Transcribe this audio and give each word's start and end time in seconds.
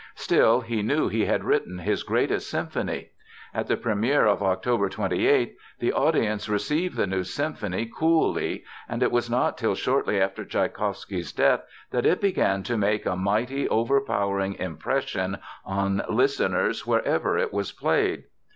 Still, 0.15 0.61
he 0.61 0.81
knew 0.81 1.09
he 1.09 1.25
had 1.25 1.43
written 1.43 1.77
his 1.77 2.01
greatest 2.01 2.49
symphony. 2.49 3.11
At 3.53 3.67
the 3.67 3.77
première 3.77 4.25
of 4.27 4.41
October 4.41 4.89
28th, 4.89 5.53
the 5.77 5.93
audience 5.93 6.49
received 6.49 6.97
the 6.97 7.05
new 7.05 7.23
symphony 7.23 7.85
coolly, 7.85 8.63
and 8.89 9.03
it 9.03 9.11
was 9.11 9.29
not 9.29 9.59
till 9.59 9.75
shortly 9.75 10.19
after 10.19 10.43
Tschaikowsky's 10.43 11.31
death 11.31 11.61
that 11.91 12.07
it 12.07 12.19
began 12.19 12.63
to 12.63 12.77
make 12.79 13.05
a 13.05 13.15
mighty, 13.15 13.69
overpowering 13.69 14.55
impression 14.55 15.37
on 15.65 16.01
listeners 16.09 16.87
wherever 16.87 17.37
it 17.37 17.53
was 17.53 17.71
played. 17.71 18.23